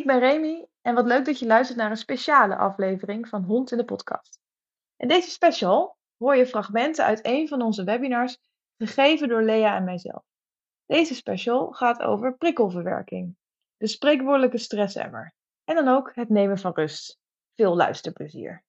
Ik 0.00 0.06
ben 0.06 0.18
Remy 0.18 0.66
en 0.82 0.94
wat 0.94 1.06
leuk 1.06 1.24
dat 1.24 1.38
je 1.38 1.46
luistert 1.46 1.78
naar 1.78 1.90
een 1.90 1.96
speciale 1.96 2.56
aflevering 2.56 3.28
van 3.28 3.42
Hond 3.42 3.72
in 3.72 3.78
de 3.78 3.84
Podcast. 3.84 4.38
In 4.96 5.08
deze 5.08 5.30
special 5.30 5.96
hoor 6.18 6.36
je 6.36 6.46
fragmenten 6.46 7.04
uit 7.04 7.26
een 7.26 7.48
van 7.48 7.62
onze 7.62 7.84
webinars, 7.84 8.38
gegeven 8.78 9.28
door 9.28 9.42
Lea 9.42 9.76
en 9.76 9.84
mijzelf. 9.84 10.22
Deze 10.86 11.14
special 11.14 11.72
gaat 11.72 12.02
over 12.02 12.36
prikkelverwerking, 12.36 13.36
de 13.76 13.86
spreekwoordelijke 13.86 14.58
stressemmer 14.58 15.32
en 15.64 15.74
dan 15.74 15.88
ook 15.88 16.14
het 16.14 16.28
nemen 16.28 16.58
van 16.58 16.72
rust. 16.74 17.18
Veel 17.54 17.76
luisterplezier. 17.76 18.62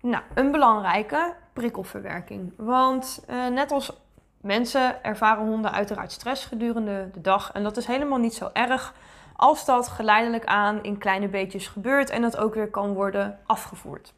Nou, 0.00 0.24
een 0.34 0.50
belangrijke 0.50 1.36
prikkelverwerking. 1.52 2.52
Want 2.56 3.24
uh, 3.28 3.48
net 3.48 3.72
als 3.72 3.92
mensen 4.40 5.04
ervaren 5.04 5.46
honden 5.46 5.72
uiteraard 5.72 6.12
stress 6.12 6.44
gedurende 6.44 7.10
de 7.12 7.20
dag. 7.20 7.52
En 7.52 7.62
dat 7.62 7.76
is 7.76 7.86
helemaal 7.86 8.18
niet 8.18 8.34
zo 8.34 8.50
erg 8.52 8.94
als 9.36 9.64
dat 9.64 9.88
geleidelijk 9.88 10.44
aan 10.44 10.82
in 10.82 10.98
kleine 10.98 11.28
beetjes 11.28 11.68
gebeurt 11.68 12.10
en 12.10 12.22
dat 12.22 12.36
ook 12.36 12.54
weer 12.54 12.70
kan 12.70 12.94
worden 12.94 13.38
afgevoerd. 13.46 14.14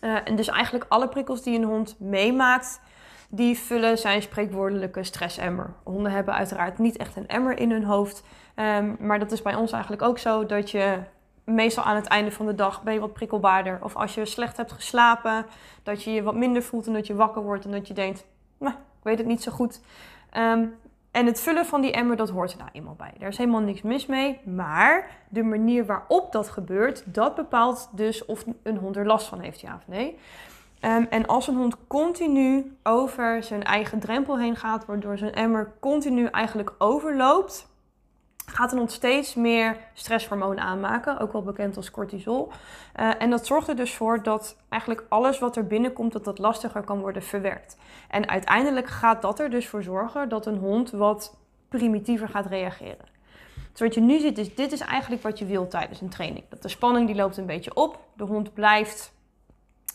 Uh, 0.00 0.16
en 0.24 0.36
dus 0.36 0.48
eigenlijk 0.48 0.86
alle 0.88 1.08
prikkels 1.08 1.42
die 1.42 1.58
een 1.58 1.64
hond 1.64 1.96
meemaakt, 1.98 2.80
die 3.28 3.58
vullen 3.58 3.98
zijn 3.98 4.22
spreekwoordelijke 4.22 5.04
stressemmer. 5.04 5.74
Honden 5.82 6.12
hebben 6.12 6.34
uiteraard 6.34 6.78
niet 6.78 6.96
echt 6.96 7.16
een 7.16 7.28
emmer 7.28 7.58
in 7.58 7.70
hun 7.70 7.84
hoofd. 7.84 8.22
Um, 8.56 8.96
maar 9.00 9.18
dat 9.18 9.32
is 9.32 9.42
bij 9.42 9.54
ons 9.54 9.72
eigenlijk 9.72 10.02
ook 10.02 10.18
zo 10.18 10.46
dat 10.46 10.70
je 10.70 10.98
meestal 11.44 11.84
aan 11.84 11.96
het 11.96 12.06
einde 12.06 12.30
van 12.30 12.46
de 12.46 12.54
dag 12.54 12.82
ben 12.82 12.94
je 12.94 13.00
wat 13.00 13.12
prikkelbaarder. 13.12 13.78
Of 13.82 13.96
als 13.96 14.14
je 14.14 14.24
slecht 14.24 14.56
hebt 14.56 14.72
geslapen, 14.72 15.46
dat 15.82 16.02
je 16.02 16.10
je 16.10 16.22
wat 16.22 16.34
minder 16.34 16.62
voelt 16.62 16.86
en 16.86 16.92
dat 16.92 17.06
je 17.06 17.14
wakker 17.14 17.42
wordt 17.42 17.64
en 17.64 17.70
dat 17.70 17.88
je 17.88 17.94
denkt, 17.94 18.24
ik 18.60 18.74
weet 19.02 19.18
het 19.18 19.26
niet 19.26 19.42
zo 19.42 19.52
goed. 19.52 19.80
Um, 20.36 20.74
en 21.18 21.26
het 21.26 21.40
vullen 21.40 21.66
van 21.66 21.80
die 21.80 21.92
emmer, 21.92 22.16
dat 22.16 22.30
hoort 22.30 22.52
er 22.52 22.58
nou 22.58 22.70
eenmaal 22.72 22.94
bij. 22.94 23.12
Daar 23.18 23.28
is 23.28 23.36
helemaal 23.36 23.60
niks 23.60 23.82
mis 23.82 24.06
mee. 24.06 24.40
Maar 24.44 25.10
de 25.28 25.42
manier 25.42 25.86
waarop 25.86 26.32
dat 26.32 26.48
gebeurt, 26.48 27.02
dat 27.06 27.34
bepaalt 27.34 27.88
dus 27.92 28.24
of 28.24 28.44
een 28.62 28.76
hond 28.76 28.96
er 28.96 29.06
last 29.06 29.26
van 29.26 29.40
heeft, 29.40 29.60
ja 29.60 29.74
of 29.74 29.86
nee. 29.86 30.18
Um, 30.80 31.06
en 31.10 31.26
als 31.26 31.48
een 31.48 31.56
hond 31.56 31.76
continu 31.86 32.76
over 32.82 33.42
zijn 33.42 33.62
eigen 33.62 33.98
drempel 33.98 34.38
heen 34.38 34.56
gaat, 34.56 34.86
waardoor 34.86 35.18
zijn 35.18 35.34
emmer 35.34 35.72
continu 35.80 36.24
eigenlijk 36.24 36.72
overloopt, 36.78 37.68
gaat 38.50 38.72
een 38.72 38.78
hond 38.78 38.92
steeds 38.92 39.34
meer 39.34 39.76
stresshormonen 39.94 40.64
aanmaken, 40.64 41.18
ook 41.18 41.32
wel 41.32 41.42
bekend 41.42 41.76
als 41.76 41.90
cortisol. 41.90 42.52
Uh, 43.00 43.10
en 43.18 43.30
dat 43.30 43.46
zorgt 43.46 43.68
er 43.68 43.76
dus 43.76 43.94
voor 43.94 44.22
dat 44.22 44.56
eigenlijk 44.68 45.04
alles 45.08 45.38
wat 45.38 45.56
er 45.56 45.66
binnenkomt, 45.66 46.12
dat 46.12 46.24
dat 46.24 46.38
lastiger 46.38 46.82
kan 46.82 47.00
worden 47.00 47.22
verwerkt. 47.22 47.76
En 48.08 48.28
uiteindelijk 48.28 48.86
gaat 48.86 49.22
dat 49.22 49.40
er 49.40 49.50
dus 49.50 49.68
voor 49.68 49.82
zorgen 49.82 50.28
dat 50.28 50.46
een 50.46 50.58
hond 50.58 50.90
wat 50.90 51.36
primitiever 51.68 52.28
gaat 52.28 52.46
reageren. 52.46 53.16
Dus 53.72 53.80
wat 53.80 53.94
je 53.94 54.00
nu 54.00 54.18
ziet, 54.18 54.38
is 54.38 54.54
dit 54.54 54.72
is 54.72 54.80
eigenlijk 54.80 55.22
wat 55.22 55.38
je 55.38 55.46
wilt 55.46 55.70
tijdens 55.70 56.00
een 56.00 56.08
training. 56.08 56.44
Dat 56.48 56.62
de 56.62 56.68
spanning 56.68 57.06
die 57.06 57.16
loopt 57.16 57.36
een 57.36 57.46
beetje 57.46 57.74
op, 57.74 57.98
de 58.12 58.24
hond 58.24 58.54
blijft 58.54 59.12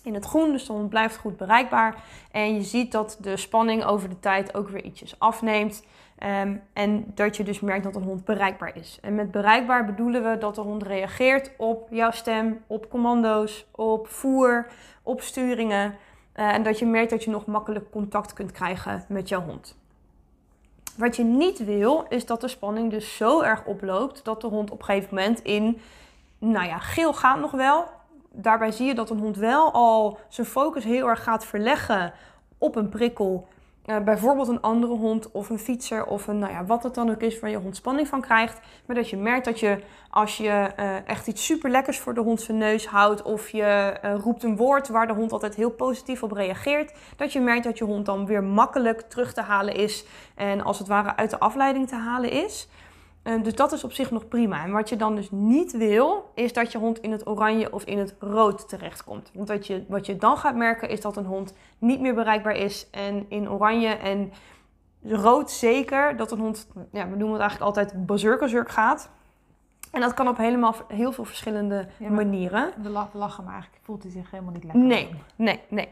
in 0.03 0.13
het 0.13 0.25
groen, 0.25 0.51
dus 0.51 0.65
de 0.65 0.73
hond 0.73 0.89
blijft 0.89 1.17
goed 1.17 1.37
bereikbaar. 1.37 2.03
En 2.31 2.55
je 2.55 2.63
ziet 2.63 2.91
dat 2.91 3.17
de 3.21 3.37
spanning 3.37 3.83
over 3.83 4.09
de 4.09 4.19
tijd 4.19 4.55
ook 4.55 4.69
weer 4.69 4.83
ietsjes 4.83 5.19
afneemt. 5.19 5.83
Um, 6.25 6.61
en 6.73 7.11
dat 7.15 7.37
je 7.37 7.43
dus 7.43 7.59
merkt 7.59 7.83
dat 7.83 7.95
een 7.95 8.03
hond 8.03 8.25
bereikbaar 8.25 8.77
is. 8.77 8.99
En 9.01 9.15
met 9.15 9.31
bereikbaar 9.31 9.85
bedoelen 9.85 10.23
we 10.23 10.37
dat 10.37 10.55
de 10.55 10.61
hond 10.61 10.83
reageert 10.83 11.51
op 11.57 11.87
jouw 11.89 12.11
stem, 12.11 12.63
op 12.67 12.89
commando's, 12.89 13.65
op 13.71 14.07
voer, 14.07 14.67
op 15.01 15.21
sturingen. 15.21 15.95
Uh, 16.35 16.53
en 16.53 16.63
dat 16.63 16.79
je 16.79 16.85
merkt 16.85 17.09
dat 17.09 17.23
je 17.23 17.29
nog 17.29 17.45
makkelijk 17.45 17.91
contact 17.91 18.33
kunt 18.33 18.51
krijgen 18.51 19.05
met 19.07 19.29
jouw 19.29 19.41
hond. 19.41 19.77
Wat 20.97 21.15
je 21.15 21.23
niet 21.23 21.65
wil, 21.65 22.05
is 22.09 22.25
dat 22.25 22.41
de 22.41 22.47
spanning 22.47 22.91
dus 22.91 23.17
zo 23.17 23.41
erg 23.41 23.65
oploopt 23.65 24.23
dat 24.23 24.41
de 24.41 24.47
hond 24.47 24.71
op 24.71 24.79
een 24.79 24.85
gegeven 24.85 25.15
moment 25.15 25.41
in, 25.41 25.81
nou 26.37 26.67
ja, 26.67 26.79
geel 26.79 27.13
gaat 27.13 27.39
nog 27.39 27.51
wel. 27.51 27.85
Daarbij 28.31 28.71
zie 28.71 28.87
je 28.87 28.95
dat 28.95 29.09
een 29.09 29.19
hond 29.19 29.37
wel 29.37 29.71
al 29.71 30.19
zijn 30.27 30.47
focus 30.47 30.83
heel 30.83 31.07
erg 31.07 31.23
gaat 31.23 31.45
verleggen 31.45 32.13
op 32.57 32.75
een 32.75 32.89
prikkel 32.89 33.47
uh, 33.85 33.99
bijvoorbeeld 33.99 34.47
een 34.47 34.61
andere 34.61 34.93
hond 34.93 35.31
of 35.31 35.49
een 35.49 35.59
fietser 35.59 36.05
of 36.05 36.27
een, 36.27 36.39
nou 36.39 36.53
ja, 36.53 36.65
wat 36.65 36.83
het 36.83 36.95
dan 36.95 37.09
ook 37.09 37.21
is 37.21 37.39
waar 37.39 37.49
je 37.49 37.57
hond 37.57 37.75
spanning 37.75 38.07
van 38.07 38.21
krijgt. 38.21 38.59
Maar 38.85 38.95
dat 38.95 39.09
je 39.09 39.17
merkt 39.17 39.45
dat 39.45 39.59
je 39.59 39.79
als 40.09 40.37
je 40.37 40.71
uh, 40.79 41.09
echt 41.09 41.27
iets 41.27 41.45
super 41.45 41.69
lekkers 41.69 41.99
voor 41.99 42.13
de 42.13 42.21
hond 42.21 42.41
zijn 42.41 42.57
neus 42.57 42.85
houdt 42.85 43.21
of 43.21 43.49
je 43.49 43.99
uh, 44.05 44.15
roept 44.15 44.43
een 44.43 44.55
woord 44.55 44.87
waar 44.87 45.07
de 45.07 45.13
hond 45.13 45.31
altijd 45.31 45.55
heel 45.55 45.71
positief 45.71 46.23
op 46.23 46.31
reageert, 46.31 46.93
dat 47.15 47.33
je 47.33 47.39
merkt 47.39 47.63
dat 47.63 47.77
je 47.77 47.83
hond 47.83 48.05
dan 48.05 48.25
weer 48.25 48.43
makkelijk 48.43 49.01
terug 49.01 49.33
te 49.33 49.41
halen 49.41 49.75
is 49.75 50.05
en 50.35 50.61
als 50.61 50.79
het 50.79 50.87
ware 50.87 51.15
uit 51.15 51.29
de 51.29 51.39
afleiding 51.39 51.87
te 51.87 51.95
halen 51.95 52.31
is. 52.31 52.67
Ehm, 53.23 53.41
dus 53.41 53.55
dat 53.55 53.71
is 53.71 53.83
op 53.83 53.91
zich 53.91 54.11
nog 54.11 54.27
prima. 54.27 54.63
En 54.63 54.71
wat 54.71 54.89
je 54.89 54.95
dan 54.95 55.15
dus 55.15 55.31
niet 55.31 55.77
wil, 55.77 56.31
is 56.35 56.53
dat 56.53 56.71
je 56.71 56.77
hond 56.77 56.99
in 56.99 57.11
het 57.11 57.27
oranje 57.27 57.73
of 57.73 57.83
in 57.83 57.97
het 57.97 58.15
rood 58.19 58.69
terechtkomt. 58.69 59.31
Want 59.33 59.47
wat 59.47 59.67
je, 59.67 59.83
wat 59.87 60.05
je 60.05 60.17
dan 60.17 60.37
gaat 60.37 60.55
merken, 60.55 60.89
is 60.89 61.01
dat 61.01 61.17
een 61.17 61.25
hond 61.25 61.53
niet 61.77 61.99
meer 61.99 62.13
bereikbaar 62.13 62.55
is. 62.55 62.87
En 62.91 63.25
in 63.27 63.49
oranje 63.49 63.87
en 63.87 64.31
rood 65.03 65.51
zeker, 65.51 66.17
dat 66.17 66.31
een 66.31 66.39
hond, 66.39 66.67
ja, 66.91 67.09
we 67.09 67.15
noemen 67.15 67.31
het 67.31 67.41
eigenlijk 67.41 67.61
altijd 67.61 68.05
bazurkezurk 68.05 68.69
gaat. 68.69 69.09
En 69.91 70.01
dat 70.01 70.13
kan 70.13 70.27
op 70.27 70.37
helemaal 70.37 70.75
heel 70.87 71.11
veel 71.11 71.25
verschillende 71.25 71.87
manieren. 72.09 72.73
De 72.81 72.89
lachen, 72.89 73.43
maar 73.43 73.53
eigenlijk 73.53 73.83
voelt 73.83 74.03
hij 74.03 74.11
zich 74.11 74.31
helemaal 74.31 74.53
niet 74.53 74.63
lekker. 74.63 74.81
Nee, 74.81 75.09
nee, 75.35 75.61
nee. 75.69 75.87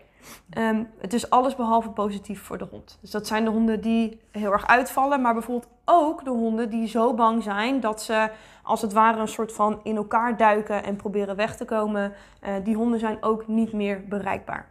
Um, 0.58 0.90
het 0.98 1.14
is 1.14 1.30
alles 1.30 1.56
behalve 1.56 1.90
positief 1.90 2.42
voor 2.42 2.58
de 2.58 2.68
hond. 2.72 2.98
Dus 3.02 3.12
dat 3.12 3.28
zijn 3.28 3.44
de 3.44 3.50
honden 3.50 3.82
die 3.82 4.20
heel 4.32 4.52
erg 4.52 4.68
uitvallen, 4.68 5.22
maar 5.22 5.34
bijvoorbeeld 5.34 5.72
ook 5.86 6.24
de 6.24 6.30
honden 6.30 6.70
die 6.70 6.88
zo 6.88 7.14
bang 7.14 7.44
zijn 7.44 7.80
dat 7.80 8.02
ze 8.02 8.32
als 8.64 8.82
het 8.82 8.94
ware 8.94 9.20
een 9.20 9.28
soort 9.28 9.54
van 9.54 9.80
in 9.84 9.96
elkaar 9.96 10.38
duiken 10.38 10.84
en 10.84 10.96
proberen 10.96 11.36
weg 11.36 11.58
te 11.58 11.66
komen. 11.66 12.14
Uh, 12.44 12.54
die 12.64 12.76
honden 12.76 13.00
zijn 13.00 13.24
ook 13.24 13.48
niet 13.48 13.74
meer 13.74 14.04
bereikbaar. 14.08 14.70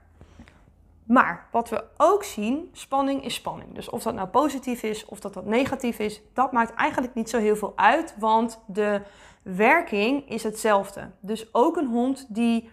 Maar 1.05 1.47
wat 1.51 1.69
we 1.69 1.85
ook 1.97 2.25
zien, 2.25 2.71
spanning 2.73 3.25
is 3.25 3.35
spanning. 3.35 3.75
Dus 3.75 3.91
of 3.91 4.03
dat 4.03 4.15
nou 4.15 4.29
positief 4.29 4.83
is 4.83 5.05
of 5.05 5.21
dat 5.21 5.35
dat 5.35 5.45
negatief 5.45 5.99
is, 5.99 6.23
dat 6.35 6.53
maakt 6.53 6.75
eigenlijk 6.75 7.15
niet 7.15 7.31
zo 7.31 7.39
heel 7.39 7.57
veel 7.57 7.73
uit, 7.77 8.15
want 8.19 8.61
de 8.67 9.01
werking 9.43 10.29
is 10.29 10.43
hetzelfde. 10.43 11.11
Dus 11.21 11.55
ook 11.55 11.77
een 11.77 11.89
hond 11.89 12.27
die 12.29 12.71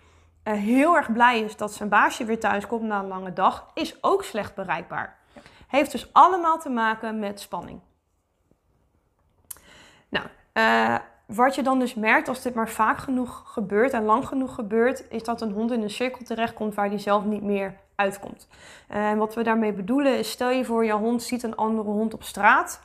uh, 0.48 0.54
heel 0.54 0.96
erg 0.96 1.12
blij 1.12 1.40
is 1.40 1.58
dat 1.58 1.74
zijn 1.74 1.90
baasje 1.90 2.26
weer 2.26 2.40
thuis 2.40 2.68
komt 2.68 2.84
na 2.84 3.00
een 3.00 3.08
lange 3.08 3.34
dag, 3.34 3.72
is 3.74 4.04
ook 4.04 4.24
slecht 4.24 4.56
bereikbaar. 4.56 5.18
Heeft 5.68 5.92
dus 5.92 6.14
allemaal 6.14 6.60
te 6.60 6.70
maken 6.70 7.20
met 7.20 7.40
spanning. 7.40 7.80
Nou, 10.10 10.26
uh, 10.54 10.96
wat 11.26 11.56
je 11.56 11.64
dan 11.64 11.80
dus 11.80 11.94
merkt 11.94 12.28
als 12.28 12.42
dit 12.42 12.54
maar 12.54 12.70
vaak 12.70 12.98
genoeg 12.98 13.44
gebeurt 13.46 13.94
en 13.94 14.04
lang 14.04 14.28
genoeg 14.28 14.56
gebeurt, 14.56 15.04
is 15.10 15.24
dat 15.24 15.42
een 15.42 15.52
hond 15.52 15.72
in 15.72 15.82
een 15.82 15.90
cirkel 15.90 16.26
terechtkomt 16.26 16.76
waar 16.76 16.90
die 16.90 17.00
zelf 17.00 17.24
niet 17.24 17.44
meer 17.44 17.78
uitkomt. 17.96 18.48
En 18.88 19.14
uh, 19.14 19.20
wat 19.20 19.36
we 19.36 19.44
daarmee 19.44 19.74
bedoelen 19.74 20.18
is, 20.18 20.32
stel 20.32 20.50
je 20.50 20.66
voor, 20.66 20.86
jouw 20.86 21.00
hond 21.00 21.24
ziet 21.24 21.44
een 21.44 21.56
andere 21.56 21.90
hond 21.90 22.14
op 22.14 22.24
straat. 22.24 22.82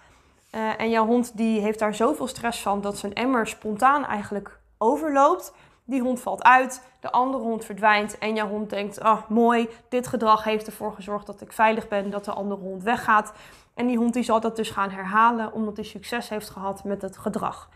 En 0.77 0.91
jouw 0.91 1.07
hond 1.07 1.37
die 1.37 1.61
heeft 1.61 1.79
daar 1.79 1.95
zoveel 1.95 2.27
stress 2.27 2.63
van 2.63 2.81
dat 2.81 2.99
zijn 2.99 3.15
emmer 3.15 3.47
spontaan 3.47 4.05
eigenlijk 4.05 4.59
overloopt. 4.79 5.53
Die 5.85 6.01
hond 6.01 6.21
valt 6.21 6.43
uit, 6.43 6.83
de 7.01 7.13
andere 7.13 7.43
hond 7.43 7.65
verdwijnt 7.65 8.19
en 8.19 8.35
jouw 8.35 8.49
hond 8.49 8.71
denkt: 8.71 9.01
ah, 9.01 9.29
mooi, 9.29 9.69
dit 9.89 10.07
gedrag 10.07 10.45
heeft 10.45 10.67
ervoor 10.67 10.93
gezorgd 10.93 11.27
dat 11.27 11.41
ik 11.41 11.53
veilig 11.53 11.89
ben, 11.89 12.11
dat 12.11 12.25
de 12.25 12.33
andere 12.33 12.61
hond 12.61 12.83
weggaat. 12.83 13.33
En 13.75 13.87
die 13.87 13.97
hond 13.97 14.13
die 14.13 14.23
zal 14.23 14.41
dat 14.41 14.57
dus 14.57 14.71
gaan 14.71 14.91
herhalen 14.91 15.53
omdat 15.53 15.77
hij 15.77 15.85
succes 15.85 16.29
heeft 16.29 16.51
gehad 16.51 16.85
met 16.85 17.03
het 17.03 17.19
gedrag. 17.19 17.69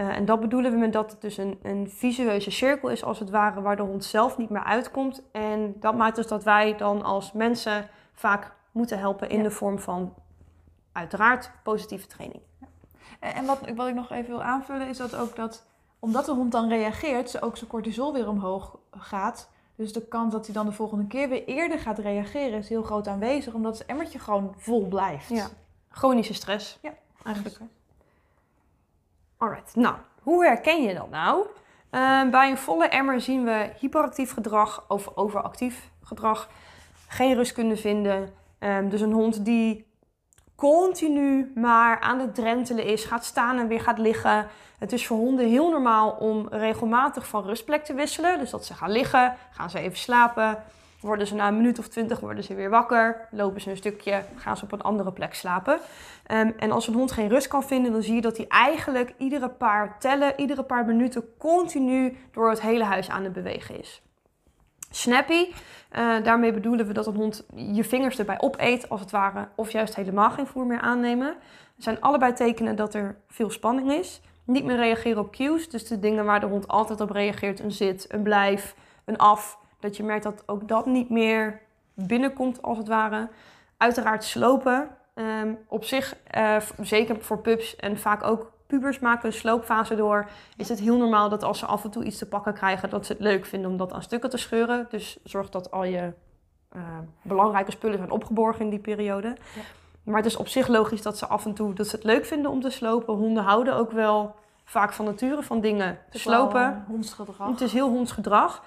Uh, 0.00 0.16
en 0.16 0.24
dat 0.24 0.40
bedoelen 0.40 0.70
we 0.70 0.76
met 0.76 0.92
dat 0.92 1.10
het 1.10 1.20
dus 1.20 1.36
een, 1.36 1.58
een 1.62 1.90
visueuze 1.90 2.50
cirkel 2.50 2.88
is 2.88 3.04
als 3.04 3.18
het 3.18 3.30
ware 3.30 3.60
waar 3.60 3.76
de 3.76 3.82
hond 3.82 4.04
zelf 4.04 4.38
niet 4.38 4.50
meer 4.50 4.64
uitkomt. 4.64 5.22
En 5.32 5.74
dat 5.80 5.96
maakt 5.96 6.16
dus 6.16 6.26
dat 6.26 6.44
wij 6.44 6.76
dan 6.76 7.02
als 7.02 7.32
mensen 7.32 7.88
vaak 8.12 8.52
moeten 8.72 8.98
helpen 8.98 9.28
in 9.28 9.36
ja. 9.36 9.42
de 9.42 9.50
vorm 9.50 9.78
van 9.78 10.14
uiteraard 10.92 11.50
positieve 11.62 12.06
training. 12.06 12.42
En 13.20 13.44
wat, 13.44 13.60
wat 13.74 13.88
ik 13.88 13.94
nog 13.94 14.10
even 14.10 14.30
wil 14.30 14.42
aanvullen 14.42 14.88
is 14.88 14.96
dat 14.96 15.16
ook 15.16 15.36
dat 15.36 15.66
omdat 16.04 16.24
de 16.24 16.32
hond 16.32 16.52
dan 16.52 16.68
reageert, 16.68 17.42
ook 17.42 17.56
zijn 17.56 17.70
cortisol 17.70 18.12
weer 18.12 18.28
omhoog 18.28 18.78
gaat. 18.90 19.50
Dus 19.74 19.92
de 19.92 20.06
kans 20.08 20.32
dat 20.32 20.44
hij 20.44 20.54
dan 20.54 20.66
de 20.66 20.72
volgende 20.72 21.06
keer 21.06 21.28
weer 21.28 21.44
eerder 21.44 21.78
gaat 21.78 21.98
reageren 21.98 22.58
is 22.58 22.68
heel 22.68 22.82
groot 22.82 23.08
aanwezig, 23.08 23.54
omdat 23.54 23.78
het 23.78 23.86
emmertje 23.86 24.18
gewoon 24.18 24.54
vol 24.56 24.88
blijft. 24.88 25.28
Ja, 25.28 25.46
chronische 25.88 26.34
stress. 26.34 26.78
Ja, 26.82 26.94
eigenlijk. 27.24 27.58
Alright, 29.36 29.74
nou, 29.74 29.96
hoe 30.22 30.44
herken 30.44 30.82
je 30.82 30.94
dat 30.94 31.10
nou? 31.10 31.46
Uh, 31.90 32.30
bij 32.30 32.50
een 32.50 32.58
volle 32.58 32.88
emmer 32.88 33.20
zien 33.20 33.44
we 33.44 33.70
hyperactief 33.78 34.32
gedrag 34.32 34.84
of 34.88 35.10
overactief 35.14 35.90
gedrag. 36.02 36.48
Geen 37.08 37.34
rust 37.34 37.52
kunnen 37.52 37.78
vinden. 37.78 38.34
Um, 38.58 38.88
dus 38.88 39.00
een 39.00 39.12
hond 39.12 39.44
die 39.44 39.86
continu 40.56 41.52
maar 41.54 42.00
aan 42.00 42.20
het 42.20 42.34
drentelen 42.34 42.84
is, 42.84 43.04
gaat 43.04 43.24
staan 43.24 43.58
en 43.58 43.68
weer 43.68 43.80
gaat 43.80 43.98
liggen. 43.98 44.46
Het 44.78 44.92
is 44.92 45.06
voor 45.06 45.16
honden 45.16 45.48
heel 45.48 45.70
normaal 45.70 46.10
om 46.10 46.48
regelmatig 46.50 47.26
van 47.26 47.44
rustplek 47.44 47.84
te 47.84 47.94
wisselen. 47.94 48.38
Dus 48.38 48.50
dat 48.50 48.64
ze 48.64 48.74
gaan 48.74 48.90
liggen, 48.90 49.36
gaan 49.50 49.70
ze 49.70 49.78
even 49.78 49.98
slapen. 49.98 50.62
worden 51.00 51.26
ze 51.26 51.34
na 51.34 51.48
een 51.48 51.56
minuut 51.56 51.78
of 51.78 51.88
twintig 51.88 52.20
worden 52.20 52.44
ze 52.44 52.54
weer 52.54 52.70
wakker, 52.70 53.28
lopen 53.30 53.60
ze 53.60 53.70
een 53.70 53.76
stukje, 53.76 54.22
gaan 54.36 54.56
ze 54.56 54.64
op 54.64 54.72
een 54.72 54.82
andere 54.82 55.12
plek 55.12 55.34
slapen. 55.34 55.78
Ehm, 56.26 56.50
en 56.56 56.70
als 56.70 56.86
een 56.86 56.94
hond 56.94 57.12
geen 57.12 57.28
rust 57.28 57.48
kan 57.48 57.64
vinden, 57.64 57.92
dan 57.92 58.02
zie 58.02 58.14
je 58.14 58.20
dat 58.20 58.36
hij 58.36 58.46
eigenlijk 58.48 59.14
iedere 59.18 59.48
paar 59.48 59.98
tellen, 59.98 60.32
iedere 60.36 60.62
paar 60.62 60.84
minuten 60.84 61.24
continu 61.38 62.16
door 62.32 62.50
het 62.50 62.60
hele 62.60 62.84
huis 62.84 63.10
aan 63.10 63.24
het 63.24 63.32
bewegen 63.32 63.78
is. 63.80 64.02
Snappy, 64.94 65.52
eh, 65.90 66.22
daarmee 66.22 66.52
bedoelen 66.52 66.86
we 66.86 66.92
dat 66.92 67.06
een 67.06 67.14
hond 67.14 67.46
je 67.54 67.84
vingers 67.84 68.18
erbij 68.18 68.40
opeet, 68.40 68.88
als 68.88 69.00
het 69.00 69.10
ware, 69.10 69.48
of 69.54 69.70
juist 69.70 69.94
helemaal 69.94 70.30
geen 70.30 70.46
voer 70.46 70.66
meer 70.66 70.80
aannemen. 70.80 71.26
Het 71.74 71.84
zijn 71.84 72.00
allebei 72.00 72.32
tekenen 72.32 72.76
dat 72.76 72.94
er 72.94 73.16
veel 73.28 73.50
spanning 73.50 73.92
is. 73.92 74.20
Niet 74.44 74.64
meer 74.64 74.76
reageren 74.76 75.22
op 75.22 75.32
cues, 75.32 75.68
dus 75.68 75.86
de 75.86 75.98
dingen 75.98 76.24
waar 76.24 76.40
de 76.40 76.46
hond 76.46 76.68
altijd 76.68 77.00
op 77.00 77.10
reageert, 77.10 77.60
een 77.60 77.72
zit, 77.72 78.06
een 78.08 78.22
blijf, 78.22 78.74
een 79.04 79.18
af, 79.18 79.58
dat 79.80 79.96
je 79.96 80.02
merkt 80.02 80.22
dat 80.22 80.42
ook 80.46 80.68
dat 80.68 80.86
niet 80.86 81.10
meer 81.10 81.60
binnenkomt, 81.94 82.62
als 82.62 82.78
het 82.78 82.88
ware. 82.88 83.28
Uiteraard 83.76 84.24
slopen. 84.24 84.88
Ehm, 85.14 85.54
op 85.68 85.84
zich, 85.84 86.16
uh, 86.36 86.56
zeker 86.80 87.20
voor 87.20 87.38
pups 87.38 87.76
en 87.76 87.98
vaak 87.98 88.22
ook 88.22 88.52
pubers 88.66 88.98
maken 88.98 89.26
een 89.26 89.32
sloopfase 89.32 89.94
door. 89.94 90.28
Is 90.56 90.68
het 90.68 90.80
heel 90.80 90.96
normaal 90.96 91.28
dat 91.28 91.42
als 91.42 91.58
ze 91.58 91.66
af 91.66 91.84
en 91.84 91.90
toe 91.90 92.04
iets 92.04 92.18
te 92.18 92.28
pakken 92.28 92.54
krijgen, 92.54 92.90
dat 92.90 93.06
ze 93.06 93.12
het 93.12 93.20
leuk 93.20 93.46
vinden 93.46 93.70
om 93.70 93.76
dat 93.76 93.92
aan 93.92 94.02
stukken 94.02 94.30
te 94.30 94.36
scheuren. 94.36 94.86
Dus 94.90 95.18
zorg 95.24 95.48
dat 95.50 95.70
al 95.70 95.84
je 95.84 96.12
uh, 96.76 96.82
belangrijke 97.22 97.70
spullen 97.70 97.98
zijn 97.98 98.10
opgeborgen 98.10 98.64
in 98.64 98.70
die 98.70 98.78
periode. 98.78 99.28
Ja. 99.28 99.60
Maar 100.02 100.16
het 100.16 100.26
is 100.26 100.36
op 100.36 100.48
zich 100.48 100.68
logisch 100.68 101.02
dat 101.02 101.18
ze 101.18 101.26
af 101.26 101.44
en 101.44 101.54
toe 101.54 101.74
dat 101.74 101.86
ze 101.86 101.96
het 101.96 102.04
leuk 102.04 102.24
vinden 102.24 102.50
om 102.50 102.60
te 102.60 102.70
slopen. 102.70 103.14
Honden 103.14 103.44
houden 103.44 103.74
ook 103.74 103.90
wel 103.90 104.34
vaak 104.64 104.92
van 104.92 105.04
nature 105.04 105.42
van 105.42 105.60
dingen 105.60 105.98
slopen. 106.10 106.84
hondsgedrag. 106.86 107.48
Het 107.48 107.60
is 107.60 107.72
heel 107.72 107.88
hondsgedrag. 107.88 108.62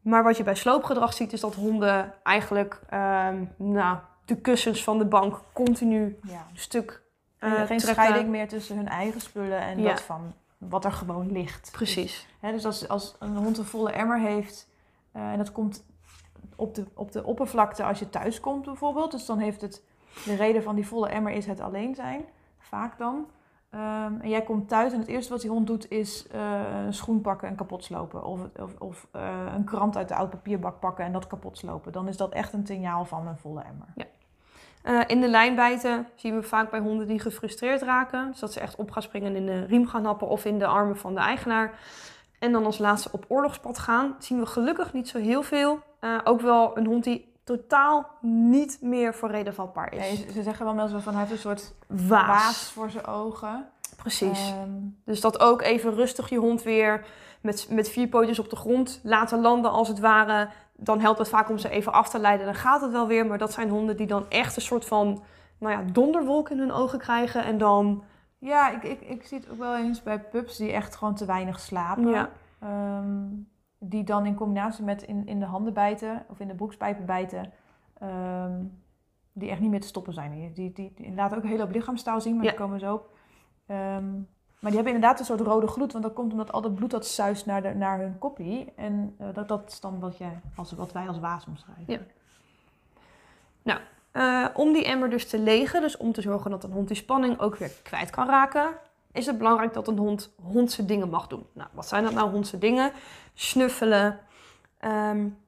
Maar 0.00 0.22
wat 0.22 0.36
je 0.36 0.42
bij 0.42 0.54
sloopgedrag 0.54 1.12
ziet, 1.12 1.32
is 1.32 1.40
dat 1.40 1.54
honden 1.54 2.14
eigenlijk 2.22 2.80
uh, 2.92 3.28
nou, 3.56 3.98
de 4.28 4.36
kussens 4.36 4.84
van 4.84 4.98
de 4.98 5.04
bank 5.04 5.40
continu 5.52 6.18
ja. 6.22 6.46
een 6.50 6.58
stuk. 6.58 7.02
Uh, 7.40 7.52
geen 7.52 7.66
trekken. 7.66 7.80
scheiding 7.80 8.28
meer 8.28 8.48
tussen 8.48 8.76
hun 8.76 8.88
eigen 8.88 9.20
spullen 9.20 9.60
en 9.60 9.78
ja. 9.78 9.88
dat 9.88 10.00
van 10.00 10.34
wat 10.58 10.84
er 10.84 10.92
gewoon 10.92 11.32
ligt. 11.32 11.70
Precies. 11.72 12.12
Dus, 12.12 12.26
hè, 12.40 12.52
dus 12.52 12.64
als, 12.64 12.88
als 12.88 13.16
een 13.18 13.36
hond 13.36 13.58
een 13.58 13.64
volle 13.64 13.90
emmer 13.90 14.20
heeft 14.20 14.68
uh, 15.16 15.30
en 15.30 15.38
dat 15.38 15.52
komt 15.52 15.84
op 16.56 16.74
de, 16.74 16.84
op 16.94 17.12
de 17.12 17.24
oppervlakte 17.24 17.84
als 17.84 17.98
je 17.98 18.10
thuis 18.10 18.40
komt 18.40 18.64
bijvoorbeeld. 18.64 19.10
Dus 19.10 19.26
dan 19.26 19.38
heeft 19.38 19.60
het 19.60 19.82
de 20.24 20.34
reden 20.34 20.62
van 20.62 20.74
die 20.74 20.86
volle 20.86 21.08
emmer 21.08 21.32
is 21.32 21.46
het 21.46 21.60
alleen 21.60 21.94
zijn. 21.94 22.24
Vaak 22.58 22.98
dan. 22.98 23.26
Um, 23.70 24.20
en 24.20 24.28
jij 24.28 24.42
komt 24.42 24.68
thuis 24.68 24.92
en 24.92 24.98
het 24.98 25.08
eerste 25.08 25.32
wat 25.32 25.40
die 25.40 25.50
hond 25.50 25.66
doet 25.66 25.90
is 25.90 26.26
uh, 26.34 26.84
een 26.84 26.94
schoen 26.94 27.20
pakken 27.20 27.48
en 27.48 27.54
kapot 27.54 27.84
slopen. 27.84 28.24
Of, 28.24 28.40
of, 28.58 28.74
of 28.78 29.08
uh, 29.16 29.52
een 29.54 29.64
krant 29.64 29.96
uit 29.96 30.08
de 30.08 30.14
oud 30.14 30.30
papierbak 30.30 30.80
pakken 30.80 31.04
en 31.04 31.12
dat 31.12 31.26
kapot 31.26 31.58
slopen. 31.58 31.92
Dan 31.92 32.08
is 32.08 32.16
dat 32.16 32.32
echt 32.32 32.52
een 32.52 32.66
signaal 32.66 33.04
van 33.04 33.26
een 33.26 33.36
volle 33.36 33.62
emmer. 33.62 33.86
Ja. 33.94 34.04
Uh, 34.88 35.00
in 35.06 35.20
de 35.20 35.28
lijn 35.28 35.54
bijten 35.54 36.08
zien 36.14 36.34
we 36.34 36.42
vaak 36.42 36.70
bij 36.70 36.80
honden 36.80 37.06
die 37.06 37.20
gefrustreerd 37.20 37.82
raken. 37.82 38.30
Dus 38.30 38.40
dat 38.40 38.52
ze 38.52 38.60
echt 38.60 38.76
op 38.76 38.90
gaan 38.90 39.02
springen 39.02 39.34
en 39.34 39.36
in 39.36 39.46
de 39.46 39.64
riem 39.64 39.86
gaan 39.86 40.04
happen 40.04 40.28
of 40.28 40.44
in 40.44 40.58
de 40.58 40.66
armen 40.66 40.96
van 40.96 41.14
de 41.14 41.20
eigenaar. 41.20 41.78
En 42.38 42.52
dan 42.52 42.64
als 42.64 42.78
laatste 42.78 43.08
op 43.12 43.24
oorlogspad 43.28 43.78
gaan. 43.78 44.16
zien 44.18 44.38
we 44.38 44.46
gelukkig 44.46 44.92
niet 44.92 45.08
zo 45.08 45.18
heel 45.18 45.42
veel. 45.42 45.82
ook 46.24 46.40
wel 46.40 46.76
een 46.76 46.86
hond 46.86 47.04
die 47.04 47.32
totaal 47.44 48.10
niet 48.20 48.78
meer 48.80 49.14
voor 49.14 49.30
reden 49.30 49.54
vatbaar 49.54 49.92
is. 49.92 49.98
Nee, 49.98 50.26
ze 50.32 50.42
zeggen 50.42 50.64
wel 50.64 50.74
mensen 50.74 51.02
van 51.02 51.12
hij 51.12 51.22
heeft 51.22 51.32
een 51.32 51.38
soort 51.38 51.74
waas, 51.86 52.26
waas 52.26 52.70
voor 52.70 52.90
zijn 52.90 53.06
ogen. 53.06 53.68
Precies. 53.96 54.52
Um, 54.62 54.96
dus 55.04 55.20
dat 55.20 55.40
ook 55.40 55.62
even 55.62 55.94
rustig 55.94 56.28
je 56.28 56.38
hond 56.38 56.62
weer 56.62 57.06
met, 57.40 57.66
met 57.70 57.88
vier 57.88 58.08
pootjes 58.08 58.38
op 58.38 58.50
de 58.50 58.56
grond 58.56 59.00
laten 59.02 59.40
landen 59.40 59.70
als 59.70 59.88
het 59.88 59.98
ware. 59.98 60.48
Dan 60.80 61.00
helpt 61.00 61.18
het 61.18 61.28
vaak 61.28 61.48
om 61.48 61.58
ze 61.58 61.68
even 61.68 61.92
af 61.92 62.08
te 62.08 62.18
leiden. 62.18 62.46
Dan 62.46 62.54
gaat 62.54 62.80
het 62.80 62.90
wel 62.90 63.06
weer. 63.06 63.26
Maar 63.26 63.38
dat 63.38 63.52
zijn 63.52 63.68
honden 63.68 63.96
die 63.96 64.06
dan 64.06 64.24
echt 64.28 64.56
een 64.56 64.62
soort 64.62 64.84
van 64.84 65.22
nou 65.58 65.72
ja, 65.72 65.92
donderwolk 65.92 66.50
in 66.50 66.58
hun 66.58 66.72
ogen 66.72 66.98
krijgen. 66.98 67.44
En 67.44 67.58
dan... 67.58 68.02
Ja, 68.38 68.70
ik, 68.70 68.82
ik, 68.82 69.00
ik 69.00 69.26
zie 69.26 69.38
het 69.38 69.50
ook 69.50 69.58
wel 69.58 69.76
eens 69.76 70.02
bij 70.02 70.20
pups 70.20 70.56
die 70.56 70.72
echt 70.72 70.96
gewoon 70.96 71.14
te 71.14 71.24
weinig 71.24 71.60
slapen. 71.60 72.08
Ja. 72.08 72.30
Um, 72.64 73.48
die 73.78 74.04
dan 74.04 74.26
in 74.26 74.34
combinatie 74.34 74.84
met 74.84 75.02
in, 75.02 75.26
in 75.26 75.38
de 75.38 75.44
handen 75.44 75.72
bijten 75.72 76.24
of 76.28 76.40
in 76.40 76.48
de 76.48 76.54
broekspijpen 76.54 77.06
bijten, 77.06 77.52
um, 78.02 78.82
die 79.32 79.50
echt 79.50 79.60
niet 79.60 79.70
meer 79.70 79.80
te 79.80 79.86
stoppen 79.86 80.12
zijn. 80.12 80.30
Die, 80.30 80.52
die, 80.52 80.72
die, 80.72 80.92
die 80.94 81.14
laten 81.14 81.36
ook 81.36 81.44
heel 81.44 81.62
op 81.62 81.70
lichaamstaal 81.70 82.20
zien, 82.20 82.34
maar 82.36 82.44
ja. 82.44 82.50
die 82.50 82.58
komen 82.58 82.80
zo 82.80 82.94
op. 82.94 83.16
Um, 83.66 84.28
maar 84.58 84.70
die 84.70 84.80
hebben 84.80 84.94
inderdaad 84.94 85.18
een 85.18 85.26
soort 85.26 85.40
rode 85.40 85.66
gloed, 85.66 85.92
want 85.92 86.04
dat 86.04 86.12
komt 86.12 86.32
omdat 86.32 86.52
al 86.52 86.60
dat 86.60 86.74
bloed 86.74 86.90
dat 86.90 87.06
zuist 87.06 87.46
naar, 87.46 87.62
de, 87.62 87.74
naar 87.74 87.98
hun 87.98 88.18
koppie. 88.18 88.72
En 88.76 89.16
uh, 89.20 89.26
dat, 89.34 89.48
dat 89.48 89.68
is 89.68 89.80
dan 89.80 90.00
wat, 90.00 90.18
jij, 90.18 90.40
als, 90.56 90.72
wat 90.72 90.92
wij 90.92 91.08
als 91.08 91.18
waas 91.18 91.46
omschrijven. 91.46 91.84
Ja. 91.86 92.00
Nou, 93.62 93.80
uh, 94.12 94.48
om 94.54 94.72
die 94.72 94.84
emmer 94.84 95.10
dus 95.10 95.28
te 95.28 95.38
legen, 95.38 95.80
dus 95.80 95.96
om 95.96 96.12
te 96.12 96.20
zorgen 96.20 96.50
dat 96.50 96.64
een 96.64 96.72
hond 96.72 96.88
die 96.88 96.96
spanning 96.96 97.40
ook 97.40 97.56
weer 97.56 97.72
kwijt 97.82 98.10
kan 98.10 98.26
raken, 98.26 98.68
is 99.12 99.26
het 99.26 99.38
belangrijk 99.38 99.72
dat 99.72 99.88
een 99.88 99.98
hond 99.98 100.30
hondse 100.42 100.84
dingen 100.84 101.08
mag 101.08 101.26
doen. 101.26 101.46
Nou, 101.52 101.68
wat 101.72 101.88
zijn 101.88 102.04
dat 102.04 102.12
nou 102.12 102.30
hondse 102.30 102.58
dingen? 102.58 102.92
Snuffelen, 103.34 104.18
um, 104.84 105.38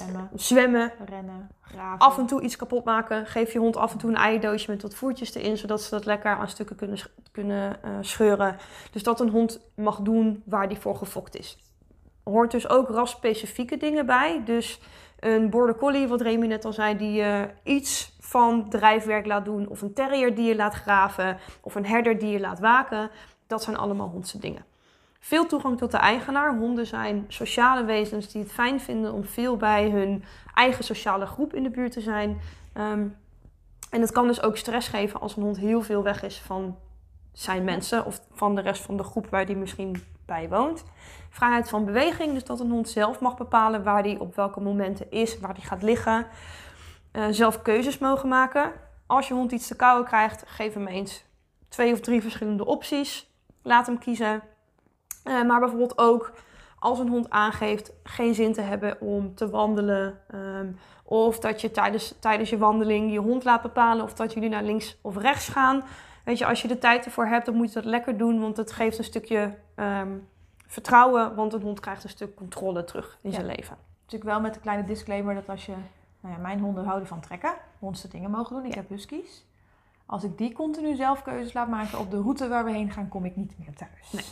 zwemmen, 0.00 0.30
zwemmen, 0.34 0.92
rennen, 1.08 1.50
graven. 1.60 1.98
Af 1.98 2.18
en 2.18 2.26
toe 2.26 2.40
iets 2.40 2.56
kapot 2.56 2.84
maken. 2.84 3.26
Geef 3.26 3.52
je 3.52 3.58
hond 3.58 3.76
af 3.76 3.92
en 3.92 3.98
toe 3.98 4.10
een 4.10 4.16
eidoosje 4.16 4.70
met 4.70 4.82
wat 4.82 4.94
voertjes 4.94 5.34
erin, 5.34 5.56
zodat 5.56 5.82
ze 5.82 5.90
dat 5.90 6.04
lekker 6.04 6.36
aan 6.36 6.48
stukken 6.48 6.76
kunnen, 6.76 6.98
kunnen 7.32 7.76
uh, 7.84 7.90
scheuren. 8.00 8.56
Dus 8.90 9.02
dat 9.02 9.20
een 9.20 9.30
hond 9.30 9.60
mag 9.74 10.00
doen 10.00 10.42
waar 10.46 10.68
die 10.68 10.78
voor 10.78 10.96
gefokt 10.96 11.36
is. 11.36 11.58
Er 12.24 12.32
hoort 12.32 12.50
dus 12.50 12.68
ook 12.68 12.88
rasspecifieke 12.88 13.76
dingen 13.76 14.06
bij. 14.06 14.42
Dus 14.44 14.80
een 15.20 15.50
border 15.50 15.76
collie, 15.76 16.08
wat 16.08 16.20
Remy 16.20 16.46
net 16.46 16.64
al 16.64 16.72
zei, 16.72 16.96
die 16.96 17.22
uh, 17.22 17.42
iets 17.62 18.16
van 18.20 18.68
drijfwerk 18.68 19.26
laat 19.26 19.44
doen, 19.44 19.68
of 19.68 19.82
een 19.82 19.94
terrier 19.94 20.34
die 20.34 20.48
je 20.48 20.56
laat 20.56 20.74
graven, 20.74 21.38
of 21.60 21.74
een 21.74 21.86
herder 21.86 22.18
die 22.18 22.30
je 22.30 22.40
laat 22.40 22.58
waken. 22.58 23.10
Dat 23.46 23.62
zijn 23.62 23.76
allemaal 23.76 24.08
hondse 24.08 24.38
dingen. 24.38 24.64
Veel 25.20 25.46
toegang 25.46 25.78
tot 25.78 25.90
de 25.90 25.96
eigenaar. 25.96 26.56
Honden 26.56 26.86
zijn 26.86 27.24
sociale 27.28 27.84
wezens 27.84 28.28
die 28.28 28.42
het 28.42 28.52
fijn 28.52 28.80
vinden 28.80 29.12
om 29.12 29.24
veel 29.24 29.56
bij 29.56 29.90
hun 29.90 30.24
eigen 30.54 30.84
sociale 30.84 31.26
groep 31.26 31.54
in 31.54 31.62
de 31.62 31.70
buurt 31.70 31.92
te 31.92 32.00
zijn. 32.00 32.40
Um, 32.74 33.16
en 33.90 34.00
het 34.00 34.12
kan 34.12 34.26
dus 34.26 34.42
ook 34.42 34.56
stress 34.56 34.88
geven 34.88 35.20
als 35.20 35.36
een 35.36 35.42
hond 35.42 35.58
heel 35.58 35.82
veel 35.82 36.02
weg 36.02 36.22
is 36.22 36.40
van 36.40 36.76
zijn 37.32 37.64
mensen 37.64 38.04
of 38.06 38.20
van 38.32 38.54
de 38.54 38.60
rest 38.60 38.82
van 38.82 38.96
de 38.96 39.02
groep 39.02 39.26
waar 39.30 39.46
die 39.46 39.56
misschien 39.56 40.02
bij 40.26 40.48
woont. 40.48 40.84
Vrijheid 41.30 41.68
van 41.68 41.84
beweging, 41.84 42.32
dus 42.32 42.44
dat 42.44 42.60
een 42.60 42.70
hond 42.70 42.88
zelf 42.88 43.20
mag 43.20 43.36
bepalen 43.36 43.82
waar 43.82 44.02
die 44.02 44.20
op 44.20 44.34
welke 44.34 44.60
momenten 44.60 45.10
is, 45.10 45.38
waar 45.38 45.54
die 45.54 45.64
gaat 45.64 45.82
liggen. 45.82 46.26
Uh, 47.12 47.24
zelf 47.30 47.62
keuzes 47.62 47.98
mogen 47.98 48.28
maken. 48.28 48.72
Als 49.06 49.28
je 49.28 49.34
hond 49.34 49.52
iets 49.52 49.66
te 49.66 49.76
kauwen 49.76 50.04
krijgt, 50.04 50.42
geef 50.46 50.74
hem 50.74 50.86
eens 50.86 51.24
twee 51.68 51.92
of 51.92 52.00
drie 52.00 52.22
verschillende 52.22 52.66
opties. 52.66 53.30
Laat 53.62 53.86
hem 53.86 53.98
kiezen. 53.98 54.42
Uh, 55.24 55.42
maar 55.42 55.60
bijvoorbeeld 55.60 55.98
ook 55.98 56.32
als 56.78 56.98
een 56.98 57.08
hond 57.08 57.30
aangeeft 57.30 57.92
geen 58.02 58.34
zin 58.34 58.52
te 58.52 58.60
hebben 58.60 59.00
om 59.00 59.34
te 59.34 59.50
wandelen. 59.50 60.18
Um, 60.34 60.78
of 61.04 61.38
dat 61.38 61.60
je 61.60 61.70
tijdens, 61.70 62.14
tijdens 62.18 62.50
je 62.50 62.58
wandeling 62.58 63.12
je 63.12 63.18
hond 63.18 63.44
laat 63.44 63.62
bepalen 63.62 64.04
of 64.04 64.14
dat 64.14 64.32
jullie 64.32 64.48
naar 64.48 64.62
links 64.62 64.98
of 65.00 65.16
rechts 65.16 65.48
gaan. 65.48 65.82
Weet 66.24 66.38
je, 66.38 66.46
als 66.46 66.62
je 66.62 66.68
de 66.68 66.78
tijd 66.78 67.04
ervoor 67.04 67.26
hebt, 67.26 67.46
dan 67.46 67.54
moet 67.54 67.68
je 67.68 67.74
dat 67.74 67.84
lekker 67.84 68.16
doen. 68.16 68.40
Want 68.40 68.56
het 68.56 68.72
geeft 68.72 68.98
een 68.98 69.04
stukje 69.04 69.54
um, 69.76 70.28
vertrouwen. 70.66 71.34
Want 71.34 71.52
een 71.52 71.62
hond 71.62 71.80
krijgt 71.80 72.04
een 72.04 72.10
stuk 72.10 72.34
controle 72.34 72.84
terug 72.84 73.18
in 73.22 73.30
ja. 73.30 73.36
zijn 73.36 73.46
leven. 73.46 73.76
Natuurlijk 74.02 74.30
wel 74.30 74.40
met 74.40 74.54
een 74.54 74.60
kleine 74.60 74.84
disclaimer 74.84 75.34
dat 75.34 75.48
als 75.48 75.66
je 75.66 75.74
nou 76.20 76.34
ja, 76.34 76.40
mijn 76.40 76.60
honden 76.60 76.84
houden 76.84 77.08
van 77.08 77.20
trekken. 77.20 77.52
Hondste 77.78 78.08
dingen 78.08 78.30
mogen 78.30 78.56
doen. 78.56 78.64
Ik 78.64 78.74
ja. 78.74 78.80
heb 78.80 78.88
huskies. 78.88 79.44
Als 80.06 80.24
ik 80.24 80.38
die 80.38 80.52
continu 80.52 80.96
zelf 80.96 81.22
keuzes 81.22 81.52
laat 81.52 81.68
maken 81.68 81.98
op 81.98 82.10
de 82.10 82.20
route 82.20 82.48
waar 82.48 82.64
we 82.64 82.70
heen 82.70 82.90
gaan, 82.90 83.08
kom 83.08 83.24
ik 83.24 83.36
niet 83.36 83.58
meer 83.58 83.74
thuis. 83.74 84.12
Nee. 84.12 84.24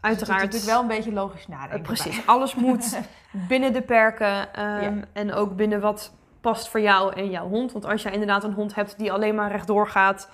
Uiteraard. 0.00 0.40
Dus 0.40 0.60
natuurlijk 0.60 0.72
wel 0.72 0.80
een 0.80 0.96
beetje 0.96 1.12
logisch 1.12 1.46
nadenken. 1.46 1.78
Uh, 1.78 1.84
precies. 1.84 2.26
Alles 2.26 2.54
moet 2.54 2.98
binnen 3.48 3.72
de 3.72 3.82
perken 3.82 4.62
um, 4.64 4.96
ja. 4.96 5.04
en 5.12 5.32
ook 5.32 5.56
binnen 5.56 5.80
wat 5.80 6.12
past 6.40 6.68
voor 6.68 6.80
jou 6.80 7.14
en 7.14 7.30
jouw 7.30 7.48
hond. 7.48 7.72
Want 7.72 7.86
als 7.86 8.02
je 8.02 8.10
inderdaad 8.10 8.44
een 8.44 8.52
hond 8.52 8.74
hebt 8.74 8.98
die 8.98 9.12
alleen 9.12 9.34
maar 9.34 9.50
rechtdoor 9.50 9.88
gaat, 9.88 10.28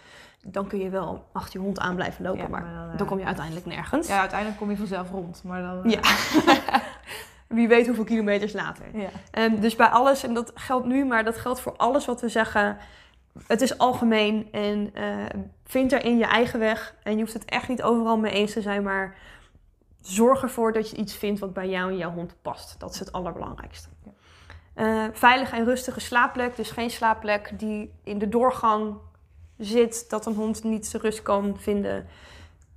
dan 0.47 0.67
kun 0.67 0.79
je 0.79 0.91
wel 0.91 1.25
achter 1.33 1.61
je 1.61 1.67
hond 1.67 1.81
aan 1.81 1.95
blijven 1.95 2.25
lopen. 2.25 2.43
Ja, 2.43 2.49
maar, 2.49 2.63
maar 2.63 2.87
dan, 2.87 2.97
dan, 2.97 3.07
kom 3.07 3.19
je 3.19 3.25
uiteindelijk 3.25 3.67
nergens. 3.67 4.09
Ja, 4.09 4.21
uiteindelijk 4.21 4.59
kom 4.59 4.71
je 4.71 4.77
vanzelf 4.77 5.11
rond. 5.11 5.43
Maar 5.45 5.63
dan, 5.63 5.91
ja. 5.91 6.01
wie 7.57 7.69
weet 7.69 7.87
hoeveel 7.87 8.05
kilometers 8.05 8.53
later. 8.53 8.85
Ja. 8.93 9.09
Um, 9.43 9.61
dus 9.61 9.77
bij 9.77 9.87
alles, 9.87 10.23
en 10.23 10.35
dat 10.35 10.53
geldt 10.55 10.87
nu, 10.87 11.05
maar 11.05 11.25
dat 11.25 11.39
geldt 11.39 11.61
voor 11.61 11.77
alles 11.77 12.05
wat 12.05 12.21
we 12.21 12.29
zeggen. 12.29 12.77
Het 13.47 13.61
is 13.61 13.79
algemeen 13.79 14.49
en 14.53 14.91
uh, 14.95 15.25
vind 15.65 15.93
er 15.93 16.05
in 16.05 16.19
je 16.19 16.25
eigen 16.25 16.59
weg. 16.59 16.95
En 17.03 17.13
je 17.13 17.19
hoeft 17.19 17.33
het 17.33 17.45
echt 17.45 17.69
niet 17.69 17.83
overal 17.83 18.19
mee 18.19 18.33
eens 18.33 18.53
te 18.53 18.61
zijn, 18.61 18.83
maar 18.83 19.17
zorg 20.01 20.43
ervoor 20.43 20.73
dat 20.73 20.91
je 20.91 20.97
iets 20.97 21.17
vindt 21.17 21.41
wat 21.41 21.53
bij 21.53 21.69
jou 21.69 21.91
en 21.91 21.97
jouw 21.97 22.13
hond 22.13 22.37
past. 22.43 22.81
Dat 22.81 22.93
is 22.93 22.99
het 22.99 23.13
allerbelangrijkste. 23.13 23.89
Uh, 24.77 25.05
veilige 25.13 25.57
en 25.57 25.65
rustige 25.65 26.01
slaapplek, 26.01 26.57
dus 26.57 26.71
geen 26.71 26.91
slaapplek 26.91 27.59
die 27.59 27.93
in 28.05 28.19
de 28.19 28.29
doorgang 28.29 28.97
zit, 29.59 30.11
dat 30.11 30.27
een 30.27 30.35
hond 30.35 30.65
niet 30.65 30.87
zijn 30.87 31.03
rust 31.03 31.23
kan 31.23 31.57
vinden 31.59 32.07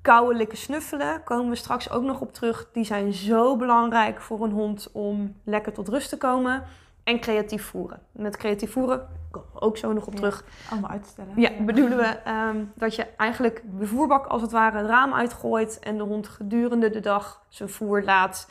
koude 0.05 0.47
snuffelen, 0.51 1.23
komen 1.23 1.49
we 1.49 1.55
straks 1.55 1.89
ook 1.89 2.03
nog 2.03 2.21
op 2.21 2.33
terug. 2.33 2.69
Die 2.73 2.83
zijn 2.83 3.13
zo 3.13 3.57
belangrijk 3.57 4.21
voor 4.21 4.43
een 4.43 4.51
hond 4.51 4.89
om 4.91 5.35
lekker 5.43 5.73
tot 5.73 5.87
rust 5.87 6.09
te 6.09 6.17
komen. 6.17 6.63
En 7.05 7.19
creatief 7.19 7.63
voeren. 7.65 8.01
Met 8.11 8.37
creatief 8.37 8.71
voeren, 8.71 9.07
komen 9.31 9.49
we 9.53 9.61
ook 9.61 9.77
zo 9.77 9.93
nog 9.93 10.05
op 10.07 10.13
Ja. 10.13 10.19
terug, 10.19 10.43
Allemaal 10.69 10.89
uit 10.89 11.03
te 11.03 11.09
stellen. 11.09 11.33
ja, 11.41 11.49
bedoelen 11.59 11.97
we 11.97 12.03
ehm, 12.03 12.63
dat 12.75 12.95
je 12.95 13.03
eigenlijk 13.17 13.61
de 13.79 13.87
voerbak 13.87 14.25
als 14.25 14.41
het 14.41 14.51
ware 14.51 14.77
het 14.77 14.87
raam 14.87 15.13
uitgooit 15.13 15.79
en 15.79 15.97
de 15.97 16.03
hond 16.03 16.27
gedurende 16.27 16.89
de 16.89 16.99
dag 16.99 17.45
zijn 17.49 17.69
voer 17.69 18.03
laat. 18.03 18.49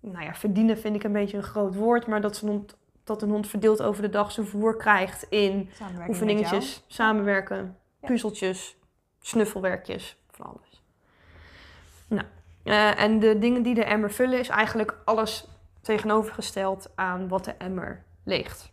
Nou 0.00 0.24
ja, 0.24 0.34
verdienen 0.34 0.78
vind 0.78 0.96
ik 0.96 1.04
een 1.04 1.12
beetje 1.12 1.36
een 1.36 1.42
groot 1.42 1.74
woord, 1.74 2.06
maar 2.06 2.20
dat, 2.20 2.36
zijn 2.36 2.50
hond, 2.50 2.76
dat 3.04 3.22
een 3.22 3.30
hond 3.30 3.48
verdeeld 3.48 3.82
over 3.82 4.02
de 4.02 4.10
dag 4.10 4.32
zijn 4.32 4.46
voer 4.46 4.76
krijgt 4.76 5.26
in 5.28 5.70
oefeningetjes, 6.08 6.84
samenwerken, 6.86 7.76
Ja. 8.00 8.06
puzzeltjes, 8.08 8.76
snuffelwerkjes, 9.20 10.16
van 10.30 10.46
alles. 10.46 10.82
Nou, 12.08 12.26
eh, 12.62 13.00
en 13.02 13.18
de 13.18 13.38
dingen 13.38 13.62
die 13.62 13.74
de 13.74 13.84
emmer 13.84 14.10
vullen 14.10 14.38
is 14.38 14.48
eigenlijk 14.48 14.96
alles 15.04 15.48
tegenovergesteld 15.86 16.90
aan 16.94 17.28
wat 17.28 17.44
de 17.44 17.54
emmer 17.58 18.02
leegt. 18.24 18.72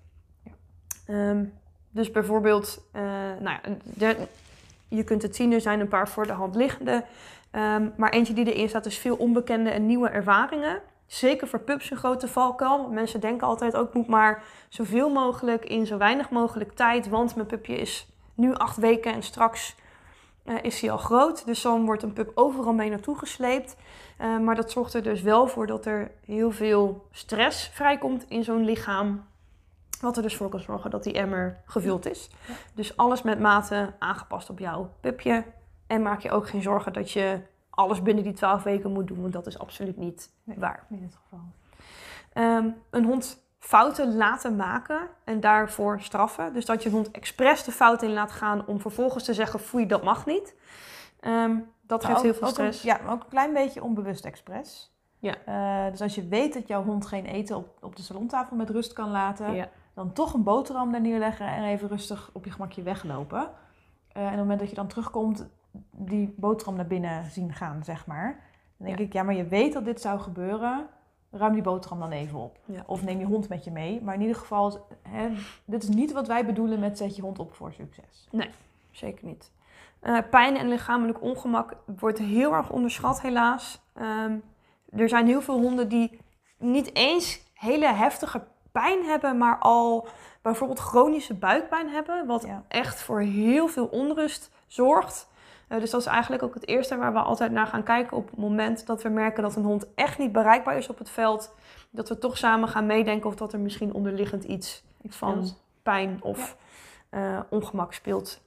Ehm, 1.08 1.44
dus 1.90 2.12
bijvoorbeeld, 2.12 2.84
eh, 2.92 3.02
nou 3.40 3.58
ja, 3.98 4.16
je 4.88 5.04
kunt 5.04 5.22
het 5.22 5.36
zien, 5.36 5.52
er 5.52 5.62
zijn 5.62 5.80
een 5.80 5.88
paar 5.88 6.10
voor 6.10 6.28
de 6.28 6.34
hand 6.34 6.56
liggende. 6.56 7.04
Ehm, 7.52 7.90
maar 7.98 8.12
eentje 8.12 8.34
die 8.34 8.54
erin 8.54 8.70
staat 8.70 8.86
is 8.86 8.98
veel 8.98 9.16
onbekende 9.16 9.70
en 9.70 9.86
nieuwe 9.86 10.10
ervaringen. 10.10 10.82
Zeker 11.06 11.48
voor 11.48 11.60
pups 11.60 11.92
een 11.92 11.98
grote 11.98 12.28
valkuil. 12.28 12.90
Mensen 12.90 13.20
denken 13.20 13.48
altijd 13.48 13.76
ook, 13.76 13.94
moet 13.94 14.08
maar 14.08 14.44
zoveel 14.70 15.10
mogelijk 15.10 15.66
in 15.66 15.86
zo 15.86 15.98
weinig 15.98 16.30
mogelijk 16.30 16.72
tijd. 16.72 17.10
Want 17.10 17.36
mijn 17.36 17.48
pupje 17.48 17.76
is 17.76 18.08
nu 18.36 18.54
acht 18.54 18.78
weken 18.78 19.14
en 19.14 19.24
straks 19.24 19.76
eh, 20.44 20.56
is 20.62 20.82
hij 20.82 20.92
al 20.92 20.98
groot. 20.98 21.46
Dus 21.46 21.62
dan 21.62 21.86
wordt 21.86 22.04
een 22.04 22.14
pup 22.14 22.32
overal 22.36 22.74
mee 22.74 22.90
naartoe 22.90 23.18
gesleept. 23.18 23.76
Eh, 24.18 24.40
maar 24.40 24.56
dat 24.56 24.72
zorgt 24.72 24.94
er 24.94 25.04
dus 25.04 25.22
wel 25.22 25.48
voor 25.48 25.68
dat 25.68 25.86
er 25.86 26.12
heel 26.26 26.52
veel 26.52 27.08
stress 27.12 27.68
vrijkomt 27.68 28.26
in 28.28 28.44
zo'n 28.44 28.66
lichaam. 28.66 29.26
Wat 30.02 30.18
er 30.18 30.24
dus 30.24 30.36
voor 30.36 30.50
kan 30.50 30.60
zorgen 30.60 30.90
dat 30.92 31.04
die 31.04 31.14
emmer 31.14 31.62
gevuld 31.66 32.06
is. 32.06 32.30
Ja. 32.48 32.54
Dus 32.74 32.98
alles 32.98 33.22
met 33.22 33.40
mate 33.40 33.94
aangepast 34.00 34.50
op 34.50 34.60
jouw 34.60 34.90
pupje. 35.00 35.44
En 35.88 36.02
maak 36.02 36.22
je 36.22 36.32
ook 36.32 36.48
geen 36.48 36.62
zorgen 36.62 36.94
dat 36.94 37.12
je 37.12 37.40
alles 37.70 38.02
binnen 38.02 38.24
die 38.24 38.34
12 38.34 38.64
weken 38.64 38.92
moet 38.92 39.08
doen. 39.08 39.22
Want 39.22 39.34
dat 39.34 39.48
is 39.48 39.60
absoluut 39.60 39.98
niet 39.98 40.32
Nee. 40.44 40.60
waar. 40.60 40.86
In 40.90 41.00
dit 41.00 41.16
geval. 41.24 41.40
Ehm, 42.34 42.70
een 42.90 43.06
hond 43.06 43.44
fouten 43.64 44.16
laten 44.16 44.56
maken 44.56 45.00
en 45.24 45.40
daarvoor 45.40 46.02
straffen. 46.02 46.54
Dus 46.54 46.66
dat 46.66 46.84
je 46.84 46.90
hond 46.90 47.12
expres 47.12 47.64
de 47.64 47.72
fout 47.72 48.02
in 48.02 48.14
laat 48.14 48.32
gaan 48.32 48.66
om 48.68 48.80
vervolgens 48.80 49.24
te 49.24 49.34
zeggen: 49.34 49.60
foei, 49.60 49.86
dat 49.88 50.04
mag 50.04 50.26
niet. 50.26 50.56
Ehm, 51.20 51.56
dat 51.82 52.02
Maar 52.02 52.12
geeft 52.12 52.18
ook- 52.18 52.24
heel 52.24 52.34
veel 52.34 52.48
een- 52.48 52.54
stress. 52.54 52.82
ja, 52.82 53.00
maar 53.04 53.14
ook 53.14 53.24
een 53.24 53.30
klein 53.30 53.54
beetje 53.54 53.84
onbewust 53.84 54.26
expres. 54.26 54.92
Ja. 55.20 55.34
Eh, 55.46 55.92
dus 55.92 56.02
als 56.02 56.16
je 56.16 56.28
weet 56.28 56.54
dat 56.54 56.68
jouw 56.68 56.84
hond 56.84 57.06
geen 57.06 57.26
eten 57.26 57.56
op, 57.58 57.78
op 57.82 57.96
de 57.96 58.02
salontafel 58.02 58.56
met 58.56 58.70
rust 58.70 58.94
kan 58.94 59.10
laten, 59.12 59.54
Ja. 59.54 59.70
dan 59.94 60.14
toch 60.14 60.34
een 60.34 60.44
boterham 60.44 60.92
daar 60.92 61.02
neerleggen 61.02 61.48
en 61.48 61.64
even 61.64 61.88
rustig 61.88 62.30
op 62.34 62.46
je 62.46 62.52
gemakje 62.52 62.82
weglopen. 62.82 63.40
Eh, 64.08 64.22
en 64.22 64.24
op 64.24 64.30
het 64.30 64.40
moment 64.40 64.60
dat 64.60 64.70
je 64.70 64.76
dan 64.76 64.88
terugkomt, 64.88 65.48
die 65.92 66.34
boterham 66.38 66.76
naar 66.76 66.88
binnen 66.88 67.32
zien 67.32 67.54
gaan, 67.54 67.84
zeg 67.84 68.06
maar. 68.06 68.40
Dan 68.78 68.88
denk 68.88 69.00
Ja. 69.00 69.06
ik, 69.06 69.14
ja, 69.14 69.24
maar 69.24 69.36
je 69.36 69.48
weet 69.48 69.74
dat 69.74 69.86
dit 69.86 70.02
zou 70.02 70.20
gebeuren. 70.20 70.88
Ruim 71.36 71.54
die 71.54 71.62
boterham 71.62 72.00
dan 72.00 72.12
even 72.12 72.40
op. 72.40 72.58
Ja. 72.66 72.84
Of 72.86 73.04
neem 73.04 73.20
je 73.20 73.26
hond 73.26 73.50
met 73.50 73.64
je 73.64 73.72
mee. 73.72 74.02
Maar 74.02 74.14
in 74.14 74.22
ieder 74.22 74.36
geval, 74.36 74.88
hè, 75.02 75.30
dit 75.66 75.84
is 75.84 75.90
niet 75.90 76.12
wat 76.12 76.28
wij 76.28 76.46
bedoelen 76.46 76.80
met 76.80 76.98
zet 76.98 77.16
je 77.16 77.22
hond 77.22 77.40
op 77.40 77.54
voor 77.54 77.74
succes. 77.74 78.28
Zeker 78.92 79.26
niet. 79.26 79.52
Eh, 80.00 80.18
pijn 80.30 80.58
en 80.58 80.68
lichamelijk 80.68 81.22
ongemak 81.22 81.76
wordt 82.00 82.20
heel 82.20 82.54
erg 82.54 82.70
onderschat, 82.70 83.22
helaas. 83.22 83.82
Ehm, 83.94 84.38
er 84.90 85.10
zijn 85.10 85.28
heel 85.28 85.42
veel 85.42 85.60
honden 85.60 85.90
die 85.90 86.20
niet 86.58 86.96
eens 86.96 87.42
hele 87.54 87.94
heftige 87.94 88.44
pijn 88.72 89.04
hebben, 89.04 89.38
maar 89.38 89.58
al 89.60 90.08
bijvoorbeeld 90.42 90.80
chronische 90.80 91.34
buikpijn 91.34 91.90
hebben, 91.90 92.26
wat 92.26 92.44
Ja. 92.46 92.64
echt 92.68 93.02
voor 93.02 93.20
heel 93.22 93.68
veel 93.68 93.86
onrust 93.86 94.52
zorgt. 94.68 95.32
Eh, 95.74 95.80
dus 95.80 95.90
dat 95.90 96.02
is 96.02 96.08
eigenlijk 96.08 96.44
ook 96.44 96.54
het 96.54 96.68
eerste 96.68 96.98
waar 96.98 97.14
we 97.14 97.20
altijd 97.20 97.52
naar 97.52 97.68
gaan 97.68 97.84
kijken 97.84 98.18
op 98.18 98.30
het 98.30 98.40
moment 98.40 98.86
dat 98.86 99.02
we 99.02 99.10
merken 99.10 99.44
dat 99.44 99.56
een 99.56 99.64
hond 99.64 99.94
echt 99.96 100.18
niet 100.18 100.32
bereikbaar 100.32 100.78
is 100.78 100.90
op 100.90 100.98
het 100.98 101.10
veld. 101.10 101.54
Dat 101.90 102.10
we 102.10 102.18
toch 102.18 102.38
samen 102.38 102.70
gaan 102.70 102.86
meedenken 102.86 103.30
of 103.30 103.36
dat 103.36 103.54
er 103.54 103.60
misschien 103.60 103.94
onderliggend 103.94 104.44
iets 104.44 104.84
van 105.08 105.50
pijn 105.84 106.20
of 106.22 106.58
eh, 107.10 107.40
ongemak 107.50 107.94
speelt. 107.94 108.42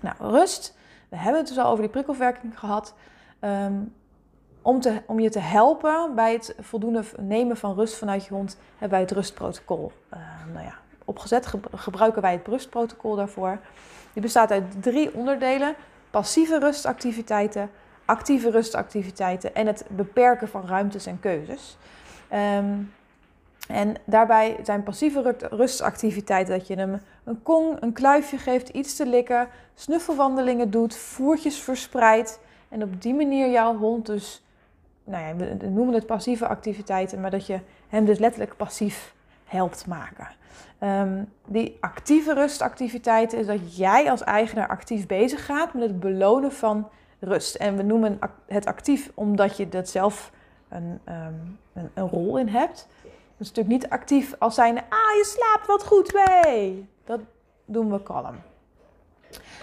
Nou, 0.00 0.16
rust. 0.18 0.78
We 1.08 1.16
hebben 1.16 1.40
het 1.40 1.48
dus 1.48 1.58
al 1.58 1.70
over 1.70 1.82
die 1.82 1.92
prikkelverwerking 1.92 2.58
gehad. 2.58 2.94
Ehm, 3.38 3.82
om, 4.62 4.80
te, 4.80 5.02
om 5.06 5.20
je 5.20 5.30
te 5.30 5.38
helpen 5.38 6.14
bij 6.14 6.32
het 6.32 6.54
voldoende 6.60 7.02
nemen 7.16 7.56
van 7.56 7.74
rust 7.74 7.94
vanuit 7.94 8.24
je 8.24 8.34
hond, 8.34 8.58
hebben 8.70 8.90
wij 8.90 9.00
het 9.00 9.10
rustprotocol. 9.10 9.92
Ehm, 10.08 10.52
nou 10.52 10.64
ja, 10.64 10.78
opgezet 11.06 11.46
ge- 11.46 11.58
gebruiken 11.74 12.22
wij 12.22 12.32
het 12.32 12.46
rustprotocol 12.46 13.14
daarvoor. 13.16 13.58
Die 14.12 14.22
bestaat 14.22 14.50
uit 14.50 14.64
drie 14.82 15.14
onderdelen: 15.14 15.74
passieve 16.10 16.58
rustactiviteiten, 16.58 17.70
actieve 18.04 18.50
rustactiviteiten 18.50 19.54
en 19.54 19.66
het 19.66 19.84
beperken 19.88 20.48
van 20.48 20.66
ruimtes 20.66 21.06
en 21.06 21.20
keuzes. 21.20 21.76
Ehm, 22.28 22.74
en 23.68 23.94
daarbij 24.04 24.56
zijn 24.62 24.82
passieve 24.82 25.22
ru- 25.22 25.56
rustactiviteiten 25.56 26.58
dat 26.58 26.66
je 26.66 26.74
hem 26.74 27.00
een 27.24 27.42
kong, 27.42 27.76
een 27.80 27.92
kluifje 27.92 28.38
geeft, 28.38 28.68
iets 28.68 28.96
te 28.96 29.06
likken, 29.06 29.48
snuffelwandelingen 29.74 30.70
doet, 30.70 30.96
voertjes 30.96 31.58
verspreidt. 31.58 32.40
En 32.68 32.82
op 32.82 33.02
die 33.02 33.14
manier 33.14 33.50
jouw 33.50 33.76
hond 33.76 34.06
dus, 34.06 34.42
nou 35.04 35.24
ja, 35.26 35.36
we 35.36 35.66
noemen 35.68 35.94
het 35.94 36.06
passieve 36.06 36.46
activiteiten, 36.46 37.20
maar 37.20 37.30
dat 37.30 37.46
je 37.46 37.60
hem 37.88 38.04
dus 38.04 38.18
letterlijk 38.18 38.56
passief 38.56 39.14
helpt 39.46 39.86
maken. 39.86 40.28
Ehm, 40.78 41.24
die 41.46 41.76
actieve 41.80 42.34
rustactiviteiten 42.34 43.38
is 43.38 43.46
dat 43.46 43.76
jij 43.76 44.10
als 44.10 44.22
eigenaar 44.22 44.68
actief 44.68 45.06
bezig 45.06 45.44
gaat 45.44 45.74
met 45.74 45.82
het 45.82 46.00
belonen 46.00 46.52
van 46.52 46.88
rust. 47.20 47.54
En 47.54 47.76
we 47.76 47.82
noemen 47.82 48.18
het 48.46 48.66
actief 48.66 49.10
omdat 49.14 49.56
je 49.56 49.68
dat 49.68 49.88
zelf 49.88 50.32
een, 50.68 51.00
ehm, 51.04 51.34
een, 51.94 52.08
rol 52.08 52.38
in 52.38 52.48
hebt. 52.48 52.88
Dus 53.36 53.48
natuurlijk 53.48 53.82
niet 53.82 53.88
actief 53.88 54.34
als 54.38 54.54
zijnde, 54.54 54.80
ah 54.80 55.16
je 55.16 55.24
slaapt 55.24 55.66
wat 55.66 55.84
goed, 55.84 56.12
mee. 56.12 56.88
Dat 57.04 57.20
doen 57.64 57.90
we 57.90 58.02
kalm. 58.02 58.34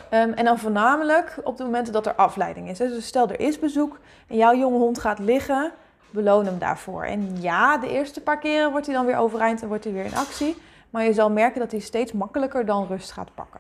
Ehm, 0.09 0.31
en 0.31 0.45
dan 0.45 0.59
voornamelijk 0.59 1.39
op 1.43 1.57
de 1.57 1.63
momenten 1.63 1.93
dat 1.93 2.05
er 2.05 2.15
afleiding 2.15 2.69
is. 2.69 2.77
Dus 2.77 3.05
stel 3.05 3.29
er 3.29 3.39
is 3.39 3.59
bezoek 3.59 3.99
en 4.27 4.37
jouw 4.37 4.55
jonge 4.55 4.77
hond 4.77 4.99
gaat 4.99 5.19
liggen, 5.19 5.71
beloon 6.13 6.45
hem 6.45 6.59
daarvoor. 6.59 7.03
En 7.03 7.41
ja, 7.41 7.77
de 7.77 7.89
eerste 7.89 8.21
paar 8.21 8.39
keren 8.39 8.71
wordt 8.71 8.85
hij 8.85 8.95
dan 8.95 9.05
weer 9.05 9.17
overeind 9.17 9.61
en 9.61 9.67
wordt 9.67 9.83
hij 9.83 9.93
weer 9.93 10.05
in 10.05 10.15
actie. 10.15 10.55
Maar 10.89 11.03
je 11.03 11.13
zal 11.13 11.29
merken 11.29 11.59
dat 11.59 11.71
hij 11.71 11.79
steeds 11.79 12.11
makkelijker 12.11 12.65
dan 12.65 12.87
rust 12.87 13.11
gaat 13.11 13.35
pakken. 13.35 13.59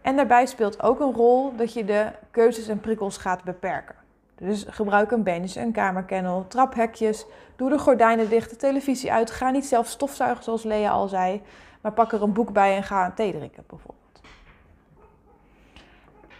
En 0.00 0.16
daarbij 0.16 0.46
speelt 0.46 0.82
ook 0.82 1.00
een 1.00 1.12
rol 1.12 1.56
dat 1.56 1.72
je 1.72 1.84
de 1.84 2.06
keuzes 2.30 2.68
en 2.68 2.80
prikkels 2.80 3.16
gaat 3.16 3.44
beperken. 3.44 3.94
Dus 4.36 4.64
gebruik 4.68 5.10
een 5.10 5.22
bench, 5.22 5.54
een 5.54 5.72
kamerkennel, 5.72 6.44
traphekjes. 6.48 7.26
Doe 7.56 7.70
de 7.70 7.78
gordijnen 7.78 8.28
dicht, 8.28 8.50
de 8.50 8.56
televisie 8.56 9.12
uit. 9.12 9.30
Ga 9.30 9.50
niet 9.50 9.66
zelf 9.66 9.86
stofzuigen 9.86 10.44
zoals 10.44 10.62
Lea 10.62 10.90
al 10.90 11.08
zei. 11.08 11.42
Maar 11.80 11.92
pak 11.92 12.12
er 12.12 12.22
een 12.22 12.32
boek 12.32 12.52
bij 12.52 12.76
en 12.76 12.82
ga 12.82 13.04
een 13.04 13.14
thee 13.14 13.32
drinken 13.32 13.64
bijvoorbeeld. 13.66 14.01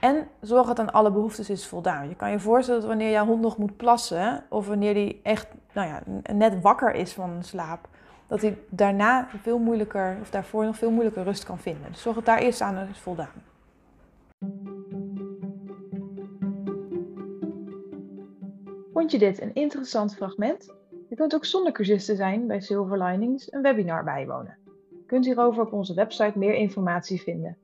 En 0.03 0.29
zorg 0.41 0.67
dat 0.67 0.79
aan 0.79 0.93
alle 0.93 1.11
behoeftes 1.11 1.51
is 1.51 1.67
voldaan. 1.67 2.09
Je 2.09 2.15
kan 2.15 2.31
je 2.31 2.39
voorstellen 2.39 2.81
dat 2.81 2.89
wanneer 2.89 3.11
jouw 3.11 3.27
hond 3.27 3.41
nog 3.41 3.59
moet 3.59 3.77
plassen... 3.77 4.45
of 4.49 4.67
wanneer 4.67 4.95
hij 4.95 5.21
echt 5.23 5.47
nou 5.73 5.89
ja, 5.89 6.03
net 6.33 6.61
wakker 6.61 6.95
is 6.95 7.13
van 7.13 7.43
slaap... 7.43 7.89
dat 8.27 8.41
hij 8.41 8.59
daarna 8.69 9.29
veel 9.43 9.59
moeilijker, 9.59 10.17
of 10.21 10.31
daarvoor 10.31 10.65
nog 10.65 10.77
veel 10.77 10.91
moeilijker 10.91 11.23
rust 11.23 11.45
kan 11.45 11.59
vinden. 11.59 11.93
Dus 11.93 12.03
zorg 12.03 12.17
dat 12.17 12.25
daar 12.25 12.39
eerst 12.39 12.61
aan 12.61 12.89
is 12.91 12.99
voldaan. 12.99 13.43
Vond 18.93 19.11
je 19.11 19.19
dit 19.19 19.43
een 19.43 19.55
interessant 19.55 20.15
fragment? 20.15 20.75
Je 21.09 21.17
kunt 21.17 21.35
ook 21.35 21.45
zonder 21.45 21.73
cursisten 21.73 22.17
zijn 22.17 22.47
bij 22.47 22.61
Silver 22.61 23.03
Linings 23.03 23.53
een 23.53 23.63
webinar 23.63 24.05
bijwonen. 24.05 24.59
Je 24.91 25.05
kunt 25.07 25.25
hierover 25.25 25.63
op 25.63 25.73
onze 25.73 25.95
website 25.95 26.39
meer 26.39 26.55
informatie 26.55 27.23
vinden. 27.23 27.57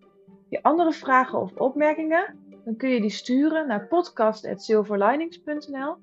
Je 0.48 0.62
andere 0.62 0.92
vragen 0.92 1.40
of 1.40 1.56
opmerkingen? 1.56 2.38
Dan 2.64 2.76
kun 2.76 2.88
je 2.88 3.00
die 3.00 3.10
sturen 3.10 3.66
naar 3.66 3.86
podcast.silverlinings.nl 3.86 5.96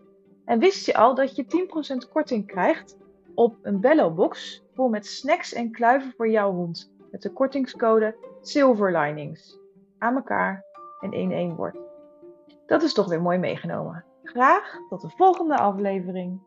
En 0.45 0.59
wist 0.59 0.85
je 0.85 0.95
al 0.95 1.15
dat 1.15 1.35
je 1.35 1.67
10% 2.05 2.11
korting 2.11 2.47
krijgt 2.47 2.97
op 3.35 3.57
een 3.61 3.81
Bello-box 3.81 4.63
vol 4.73 4.89
met 4.89 5.05
snacks 5.05 5.53
en 5.53 5.71
kluiven 5.71 6.13
voor 6.17 6.29
jouw 6.29 6.51
hond 6.51 6.91
met 7.11 7.21
de 7.21 7.31
kortingscode 7.31 8.15
Silverlinings. 8.41 9.59
Aan 9.97 10.15
elkaar 10.15 10.65
en 10.99 11.11
in 11.11 11.31
één 11.31 11.55
woord. 11.55 11.77
Dat 12.65 12.83
is 12.83 12.93
toch 12.93 13.07
weer 13.07 13.21
mooi 13.21 13.37
meegenomen. 13.37 14.05
Graag 14.23 14.77
tot 14.89 15.01
de 15.01 15.09
volgende 15.09 15.57
aflevering. 15.57 16.39